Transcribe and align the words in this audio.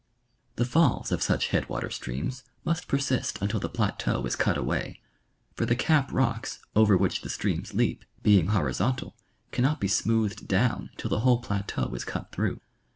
25 0.55 0.55
The 0.55 0.65
falls 0.71 1.11
of 1.11 1.21
such 1.21 1.49
headwater 1.49 1.89
sti'eams 1.89 2.41
must 2.65 2.87
persist 2.87 3.37
until 3.39 3.59
the 3.59 3.69
plateau 3.69 4.25
is 4.25 4.35
cut 4.35 4.57
away, 4.57 4.99
for 5.53 5.67
the 5.67 5.75
cap 5.75 6.09
rocks 6.11 6.57
over 6.75 6.97
which 6.97 7.21
the 7.21 7.29
streams 7.29 7.75
leap 7.75 8.03
being 8.23 8.47
horizontal 8.47 9.15
cannot 9.51 9.79
be 9.79 9.87
smoothed 9.87 10.47
down 10.47 10.89
till 10.97 11.11
the 11.11 11.19
whole 11.19 11.37
plateau 11.39 11.93
is 11.93 12.03
cut 12.03 12.31
through. 12.31 12.59